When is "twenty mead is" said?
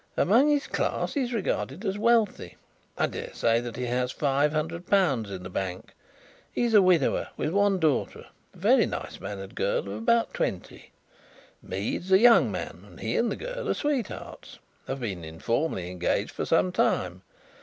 10.33-12.11